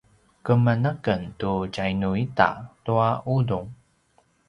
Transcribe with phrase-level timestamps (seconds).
[0.45, 2.49] keman a ken tu tjanu ita
[2.85, 3.67] tua udung